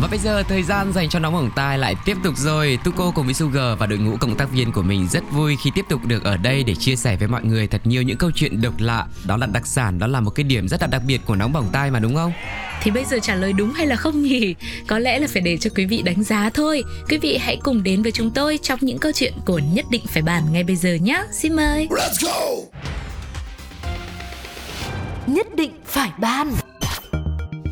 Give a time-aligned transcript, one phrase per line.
[0.00, 3.10] Và bây giờ thời gian dành cho nóng bỏng tai lại tiếp tục rồi Tuko
[3.14, 5.84] cùng với Sugar và đội ngũ cộng tác viên của mình rất vui khi tiếp
[5.88, 8.62] tục được ở đây để chia sẻ với mọi người thật nhiều những câu chuyện
[8.62, 11.20] độc lạ Đó là đặc sản, đó là một cái điểm rất là đặc biệt
[11.26, 12.32] của nóng bỏng tai mà đúng không?
[12.82, 14.54] Thì bây giờ trả lời đúng hay là không nhỉ?
[14.86, 16.82] Có lẽ là phải để cho quý vị đánh giá thôi.
[17.08, 20.02] Quý vị hãy cùng đến với chúng tôi trong những câu chuyện của nhất định
[20.06, 21.22] phải bàn ngay bây giờ nhé.
[21.32, 21.88] Xin mời.
[21.90, 22.40] Let's go.
[25.26, 26.52] Nhất định phải bàn.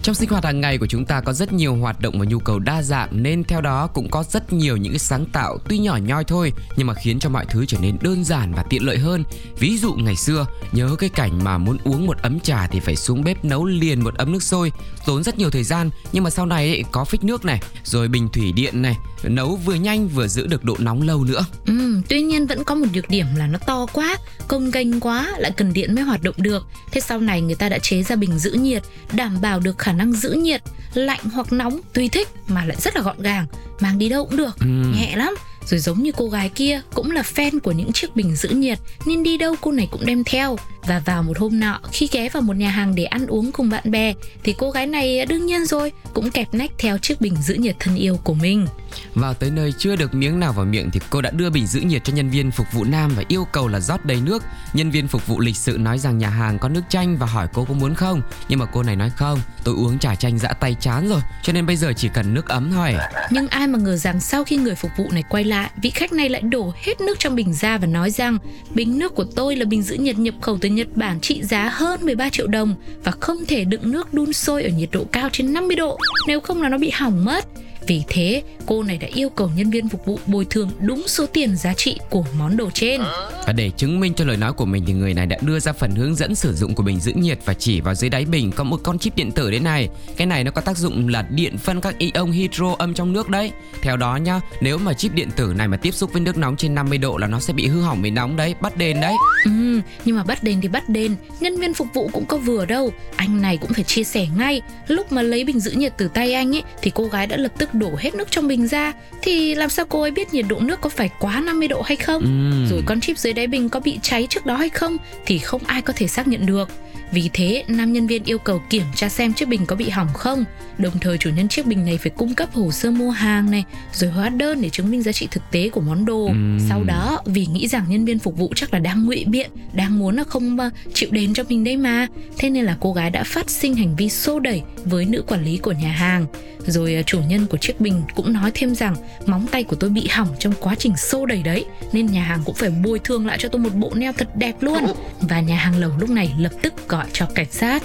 [0.02, 2.38] Trong sinh hoạt hàng ngày của chúng ta có rất nhiều hoạt động và nhu
[2.38, 5.78] cầu đa dạng nên theo đó cũng có rất nhiều những cái sáng tạo tuy
[5.78, 8.86] nhỏ nhoi thôi nhưng mà khiến cho mọi thứ trở nên đơn giản và tiện
[8.86, 9.24] lợi hơn.
[9.58, 12.96] Ví dụ ngày xưa nhớ cái cảnh mà muốn uống một ấm trà thì phải
[12.96, 14.72] xuống bếp nấu liền một ấm nước sôi,
[15.06, 18.08] tốn rất nhiều thời gian nhưng mà sau này ấy, có phích nước này, rồi
[18.08, 18.96] bình thủy điện này,
[19.28, 21.44] nấu vừa nhanh vừa giữ được độ nóng lâu nữa.
[21.66, 24.16] Ừ, tuy nhiên vẫn có một nhược điểm là nó to quá,
[24.48, 26.66] công ganh quá lại cần điện mới hoạt động được.
[26.92, 29.92] Thế sau này người ta đã chế ra bình giữ nhiệt đảm bảo được khả
[29.92, 30.62] năng giữ nhiệt
[30.94, 33.46] lạnh hoặc nóng tùy thích mà lại rất là gọn gàng
[33.80, 34.66] mang đi đâu cũng được ừ.
[34.66, 35.34] nhẹ lắm
[35.66, 38.78] rồi giống như cô gái kia cũng là fan của những chiếc bình giữ nhiệt
[39.06, 42.28] nên đi đâu cô này cũng đem theo và vào một hôm nọ khi ghé
[42.28, 45.46] vào một nhà hàng để ăn uống cùng bạn bè thì cô gái này đương
[45.46, 48.66] nhiên rồi cũng kẹp nách theo chiếc bình giữ nhiệt thân yêu của mình
[49.14, 51.80] vào tới nơi chưa được miếng nào vào miệng thì cô đã đưa bình giữ
[51.80, 54.42] nhiệt cho nhân viên phục vụ nam và yêu cầu là rót đầy nước.
[54.74, 57.46] Nhân viên phục vụ lịch sự nói rằng nhà hàng có nước chanh và hỏi
[57.54, 58.22] cô có muốn không.
[58.48, 61.52] Nhưng mà cô này nói không, tôi uống trà chanh dã tay chán rồi, cho
[61.52, 62.94] nên bây giờ chỉ cần nước ấm thôi.
[63.30, 66.12] Nhưng ai mà ngờ rằng sau khi người phục vụ này quay lại, vị khách
[66.12, 68.38] này lại đổ hết nước trong bình ra và nói rằng
[68.74, 71.68] bình nước của tôi là bình giữ nhiệt nhập khẩu từ Nhật Bản trị giá
[71.68, 72.74] hơn 13 triệu đồng
[73.04, 76.40] và không thể đựng nước đun sôi ở nhiệt độ cao trên 50 độ, nếu
[76.40, 77.44] không là nó bị hỏng mất.
[77.86, 81.26] Vì thế, cô này đã yêu cầu nhân viên phục vụ bồi thường đúng số
[81.26, 83.00] tiền giá trị của món đồ trên.
[83.46, 85.72] Và để chứng minh cho lời nói của mình thì người này đã đưa ra
[85.72, 88.52] phần hướng dẫn sử dụng của bình giữ nhiệt và chỉ vào dưới đáy bình
[88.52, 89.88] có một con chip điện tử đấy này.
[90.16, 93.28] Cái này nó có tác dụng là điện phân các ion hydro âm trong nước
[93.28, 93.50] đấy.
[93.82, 96.56] Theo đó nhá, nếu mà chip điện tử này mà tiếp xúc với nước nóng
[96.56, 99.14] trên 50 độ là nó sẽ bị hư hỏng bị nóng đấy, bắt đền đấy.
[99.44, 102.66] Ừ, nhưng mà bắt đền thì bắt đền, nhân viên phục vụ cũng có vừa
[102.66, 102.92] đâu.
[103.16, 106.32] Anh này cũng phải chia sẻ ngay, lúc mà lấy bình giữ nhiệt từ tay
[106.34, 109.54] anh ấy thì cô gái đã lập tức đổ hết nước trong bình ra thì
[109.54, 112.22] làm sao cô ấy biết nhiệt độ nước có phải quá 50 độ hay không?
[112.22, 112.70] Ừ.
[112.70, 115.62] Rồi con chip dưới đáy bình có bị cháy trước đó hay không thì không
[115.66, 116.68] ai có thể xác nhận được.
[117.12, 120.08] Vì thế, nam nhân viên yêu cầu kiểm tra xem chiếc bình có bị hỏng
[120.14, 120.44] không.
[120.78, 123.64] Đồng thời chủ nhân chiếc bình này phải cung cấp hồ sơ mua hàng này,
[123.92, 126.24] rồi hóa đơn để chứng minh giá trị thực tế của món đồ.
[126.24, 126.58] Uhm.
[126.68, 129.98] Sau đó, vì nghĩ rằng nhân viên phục vụ chắc là đang ngụy biện, đang
[129.98, 132.06] muốn là không ờ, chịu đến cho mình đấy mà.
[132.38, 135.44] Thế nên là cô gái đã phát sinh hành vi xô đẩy với nữ quản
[135.44, 136.26] lý của nhà hàng.
[136.66, 138.96] Rồi ờ, chủ nhân của chiếc bình cũng nói thêm rằng
[139.26, 142.40] móng tay của tôi bị hỏng trong quá trình xô đẩy đấy, nên nhà hàng
[142.44, 144.78] cũng phải bồi thường lại cho tôi một bộ neo thật đẹp luôn.
[145.20, 147.82] Và nhà hàng lầu lúc này lập tức gọi gọi cho cảnh sát.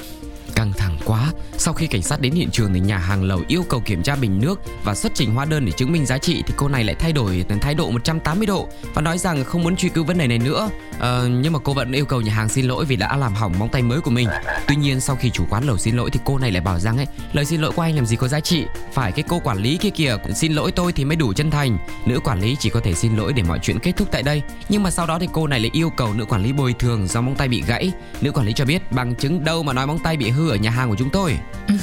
[0.58, 3.64] Căng thẳng quá, sau khi cảnh sát đến hiện trường thì nhà hàng lầu yêu
[3.70, 6.44] cầu kiểm tra bình nước và xuất trình hóa đơn để chứng minh giá trị
[6.48, 9.76] thì cô này lại thay đổi thái độ 180 độ và nói rằng không muốn
[9.76, 10.70] truy cứu vấn đề này nữa.
[11.00, 13.60] À, nhưng mà cô vẫn yêu cầu nhà hàng xin lỗi vì đã làm hỏng
[13.60, 14.28] móng tay mới của mình.
[14.68, 16.98] Tuy nhiên sau khi chủ quán lầu xin lỗi thì cô này lại bảo rằng
[16.98, 19.58] ấy lời xin lỗi của anh làm gì có giá trị, phải cái cô quản
[19.58, 21.78] lý kia kìa xin lỗi tôi thì mới đủ chân thành.
[22.06, 24.42] Nữ quản lý chỉ có thể xin lỗi để mọi chuyện kết thúc tại đây.
[24.70, 27.08] Nhưng mà sau đó thì cô này lại yêu cầu nữ quản lý bồi thường
[27.08, 27.92] do móng tay bị gãy.
[28.22, 30.56] Nữ quản lý cho biết bằng chứng đâu mà nói móng tay bị hư ở
[30.56, 31.38] nhà hàng của chúng tôi.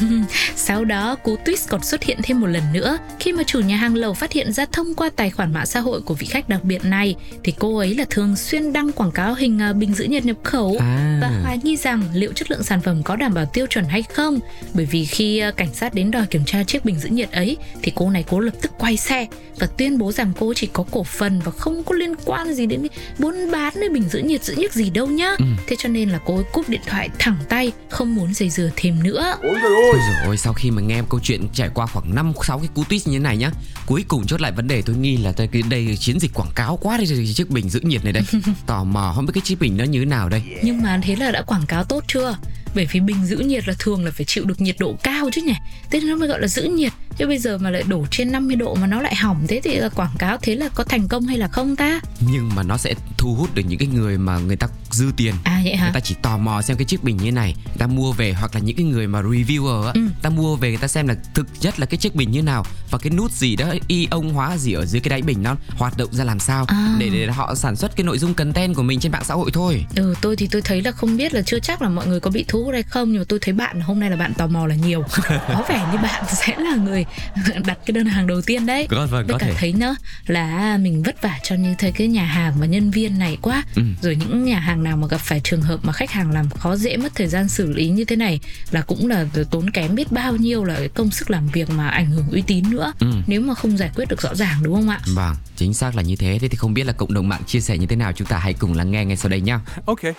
[0.56, 3.76] Sau đó, cú twist còn xuất hiện thêm một lần nữa khi mà chủ nhà
[3.76, 6.48] hàng lầu phát hiện ra thông qua tài khoản mạng xã hội của vị khách
[6.48, 9.94] đặc biệt này thì cô ấy là thường xuyên đăng quảng cáo hình à, bình
[9.94, 11.18] giữ nhiệt nhập khẩu à.
[11.22, 14.02] và hoài nghi rằng liệu chất lượng sản phẩm có đảm bảo tiêu chuẩn hay
[14.02, 14.40] không.
[14.74, 17.56] Bởi vì khi à, cảnh sát đến đòi kiểm tra chiếc bình giữ nhiệt ấy
[17.82, 19.26] thì cô này cố lập tức quay xe
[19.58, 22.66] và tuyên bố rằng cô chỉ có cổ phần và không có liên quan gì
[22.66, 22.86] đến
[23.18, 25.34] buôn bán nơi bình giữ nhiệt giữ nhiệt gì đâu nhá.
[25.38, 25.44] Ừ.
[25.66, 28.70] Thế cho nên là cô ấy cúp điện thoại thẳng tay, không muốn dây dừa
[28.76, 29.36] thêm nữa.
[29.42, 29.90] Ôi trời ơi.
[29.92, 32.68] Ôi trời ơi, sau khi mà nghe câu chuyện trải qua khoảng 5 6 cái
[32.74, 33.50] cú twist như thế này nhá.
[33.86, 36.76] Cuối cùng chốt lại vấn đề tôi nghi là đây, đây chiến dịch quảng cáo
[36.76, 38.22] quá đây chiếc bình giữ nhiệt này đây.
[38.66, 40.42] Tò mò không biết cái chiếc bình nó như thế nào đây.
[40.62, 42.36] Nhưng mà thế là đã quảng cáo tốt chưa?
[42.74, 45.42] bởi vì bình giữ nhiệt là thường là phải chịu được nhiệt độ cao chứ
[45.42, 45.54] nhỉ
[45.90, 48.32] thế nên nó mới gọi là giữ nhiệt chứ bây giờ mà lại đổ trên
[48.32, 51.08] 50 độ mà nó lại hỏng thế thì là quảng cáo thế là có thành
[51.08, 52.00] công hay là không ta
[52.30, 55.34] nhưng mà nó sẽ thu hút được những cái người mà người ta dư tiền
[55.44, 55.84] À vậy hả?
[55.86, 58.32] người ta chỉ tò mò xem cái chiếc bình như này người ta mua về
[58.32, 60.00] hoặc là những cái người mà reviewer á Ừ.
[60.22, 62.64] ta mua về người ta xem là thực chất là cái chiếc bình như nào
[62.90, 65.96] và cái nút gì đó ion hóa gì ở dưới cái đáy bình nó hoạt
[65.96, 66.96] động ra làm sao À.
[66.98, 69.50] để, để họ sản xuất cái nội dung content của mình trên mạng xã hội
[69.52, 72.20] thôi Ừ tôi thì tôi thấy là không biết là chưa chắc là mọi người
[72.20, 74.34] có bị thu hút hay không nhưng mà tôi thấy bạn hôm nay là bạn
[74.34, 75.02] tò mò là nhiều
[75.48, 77.04] có vẻ như bạn sẽ là người
[77.66, 79.96] đặt cái đơn hàng đầu tiên đấy có vâng với có cả thể thấy nữa
[80.26, 83.64] là mình vất vả cho như thế cái nhà hàng và nhân viên này quá
[83.76, 83.82] Ừ.
[84.02, 86.76] rồi những nhà hàng nào mà gặp phải trường hợp mà khách hàng làm khó
[86.76, 88.40] dễ mất thời gian xử lý như thế này
[88.70, 91.88] là cũng là tốn kém biết bao nhiêu là cái công sức làm việc mà
[91.88, 93.06] ảnh hưởng uy tín nữa Ừ.
[93.26, 96.02] nếu mà không giải quyết được rõ ràng đúng không ạ Vâng, chính xác là
[96.02, 96.38] như thế.
[96.40, 98.38] Thế thì không biết là cộng đồng mạng chia sẻ như thế nào chúng ta
[98.38, 99.60] hãy cùng lắng nghe ngay sau đây nhá.
[99.86, 100.12] Okay.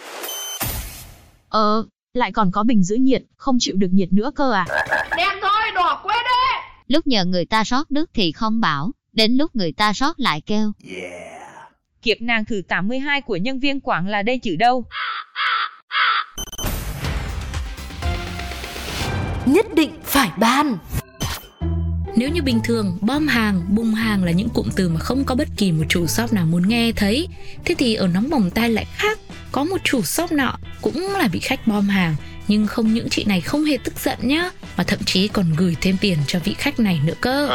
[1.50, 1.83] Ờ,
[2.13, 4.65] lại còn có bình giữ nhiệt, không chịu được nhiệt nữa cơ à?
[6.88, 10.41] Lúc nhờ người ta rót nước thì không bảo, đến lúc người ta rót lại
[10.45, 10.71] kêu.
[12.05, 14.85] Kiếp nàng thử 82 của nhân viên Quảng là đây chữ đâu?
[19.45, 20.77] nhất định phải ban
[22.15, 25.35] Nếu như bình thường, bom hàng, bung hàng là những cụm từ mà không có
[25.35, 27.27] bất kỳ một chủ shop nào muốn nghe thấy.
[27.65, 29.19] Thế thì ở nóng bỏng tai lại khác,
[29.51, 32.15] có một chủ shop nọ cũng là bị khách bom hàng.
[32.47, 35.75] Nhưng không những chị này không hề tức giận nhá, mà thậm chí còn gửi
[35.81, 37.49] thêm tiền cho vị khách này nữa cơ.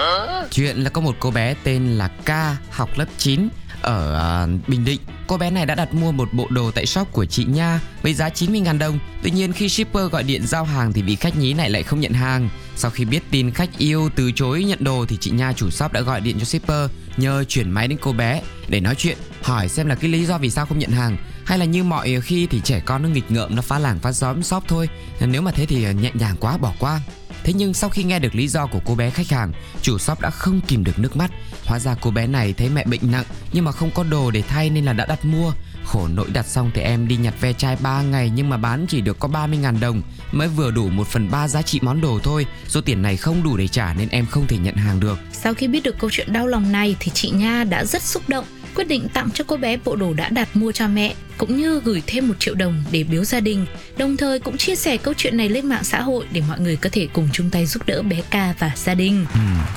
[0.51, 2.31] Chuyện là có một cô bé tên là K
[2.71, 3.49] học lớp 9
[3.83, 5.01] ở à, Bình Định.
[5.27, 8.15] Cô bé này đã đặt mua một bộ đồ tại shop của chị Nha với
[8.15, 8.99] giá 90.000 đồng.
[9.23, 12.01] Tuy nhiên khi shipper gọi điện giao hàng thì vị khách nhí này lại không
[12.01, 12.49] nhận hàng.
[12.77, 15.93] Sau khi biết tin khách yêu từ chối nhận đồ thì chị Nha chủ shop
[15.93, 19.69] đã gọi điện cho shipper nhờ chuyển máy đến cô bé để nói chuyện, hỏi
[19.69, 22.47] xem là cái lý do vì sao không nhận hàng hay là như mọi khi
[22.47, 24.89] thì trẻ con nó nghịch ngợm nó phá làng phá xóm shop thôi.
[25.21, 27.01] Nếu mà thế thì à, nhẹ nhàng quá bỏ qua.
[27.45, 29.53] Thế nhưng sau khi nghe được lý do của cô bé khách hàng,
[29.83, 31.31] chủ shop đã không kìm được nước mắt.
[31.65, 34.43] Hóa ra cô bé này thấy mẹ bệnh nặng nhưng mà không có đồ để
[34.43, 35.53] thay nên là đã đặt mua.
[35.85, 38.87] Khổ nỗi đặt xong thì em đi nhặt ve chai 3 ngày nhưng mà bán
[38.89, 40.03] chỉ được có 30.000 đồng
[40.33, 43.43] Mới vừa đủ 1 phần 3 giá trị món đồ thôi Số tiền này không
[43.43, 46.11] đủ để trả nên em không thể nhận hàng được Sau khi biết được câu
[46.13, 48.45] chuyện đau lòng này thì chị Nha đã rất xúc động
[48.75, 51.81] quyết định tặng cho cô bé bộ đồ đã đặt mua cho mẹ cũng như
[51.85, 53.67] gửi thêm một triệu đồng để biếu gia đình.
[53.97, 56.77] Đồng thời cũng chia sẻ câu chuyện này lên mạng xã hội để mọi người
[56.77, 59.27] có thể cùng chung tay giúp đỡ bé ca và gia đình.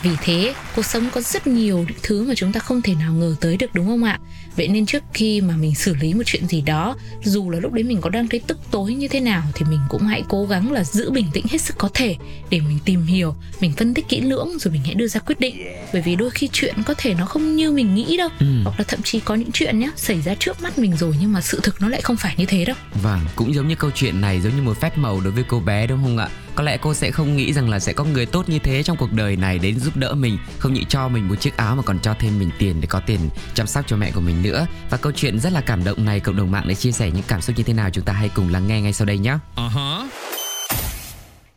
[0.04, 3.36] Vì thế cuộc sống có rất nhiều thứ mà chúng ta không thể nào ngờ
[3.42, 4.20] tới được đúng không ạ?
[4.56, 7.74] Vậy nên trước khi mà mình xử lý một chuyện gì đó dù là lúc
[7.74, 10.46] đấy mình có đang thấy tức tối như thế nào thì mình cũng hãy cố
[10.46, 12.16] gắng là giữ bình tĩnh hết sức có thể
[12.50, 15.40] để mình tìm hiểu mình phân tích kỹ lưỡng rồi mình hãy đưa ra quyết
[15.40, 15.56] định.
[15.94, 18.30] Bởi vì đôi khi chuyện có thể nó không như mình nghĩ đâu.
[18.40, 18.46] Ừ.
[18.64, 21.34] hoặc là thậm chí có những chuyện nhá xảy ra trước mắt mình rồi nhưng
[21.34, 23.92] mà sự thực nó lại không phải như thế đâu Vâng, cũng giống như câu
[23.92, 26.28] chuyện này giống như một phép màu đối với cô bé đúng không ạ?
[26.56, 28.98] Có lẽ cô sẽ không nghĩ rằng là sẽ có người tốt như thế trong
[28.98, 31.84] cuộc đời này đến giúp đỡ mình Không những cho mình một chiếc áo mà
[31.84, 33.20] còn cho thêm mình tiền để có tiền
[33.54, 36.20] chăm sóc cho mẹ của mình nữa Và câu chuyện rất là cảm động này
[36.20, 38.30] cộng đồng mạng đã chia sẻ những cảm xúc như thế nào chúng ta hãy
[38.36, 39.38] cùng lắng nghe ngay sau đây nhé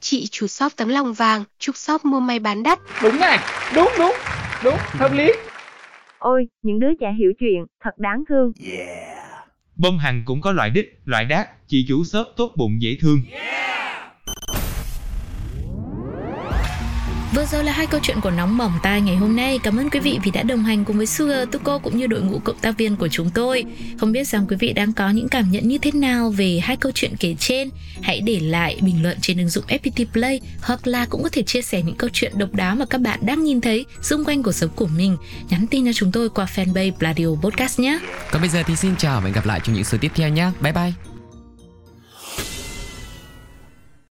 [0.01, 2.79] Chị chủ shop tấm lòng vàng, chúc shop mua may bán đắt.
[3.03, 3.39] Đúng này,
[3.75, 4.13] đúng đúng,
[4.65, 5.33] đúng, hợp lý.
[6.19, 8.53] Ôi, những đứa trẻ hiểu chuyện, thật đáng thương.
[9.77, 13.23] Bông hằng cũng có loại đích, loại đát, chị chủ shop tốt bụng dễ thương.
[17.37, 19.59] Vừa rồi là hai câu chuyện của nóng bỏng tai ngày hôm nay.
[19.63, 22.21] Cảm ơn quý vị vì đã đồng hành cùng với Sugar Tuko cũng như đội
[22.21, 23.65] ngũ cộng tác viên của chúng tôi.
[24.01, 26.77] Không biết rằng quý vị đang có những cảm nhận như thế nào về hai
[26.77, 27.71] câu chuyện kể trên.
[28.03, 31.43] Hãy để lại bình luận trên ứng dụng FPT Play hoặc là cũng có thể
[31.43, 34.43] chia sẻ những câu chuyện độc đáo mà các bạn đang nhìn thấy xung quanh
[34.43, 35.17] cuộc sống của mình.
[35.51, 37.99] Nhắn tin cho chúng tôi qua fanpage radio Podcast nhé.
[38.31, 40.29] Còn bây giờ thì xin chào và hẹn gặp lại trong những số tiếp theo
[40.29, 41.16] nhé Bye bye